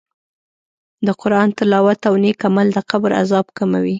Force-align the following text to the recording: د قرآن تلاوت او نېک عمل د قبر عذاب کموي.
د 1.05 1.07
قرآن 1.21 1.49
تلاوت 1.57 1.99
او 2.09 2.13
نېک 2.23 2.39
عمل 2.49 2.67
د 2.73 2.77
قبر 2.91 3.11
عذاب 3.21 3.45
کموي. 3.57 3.89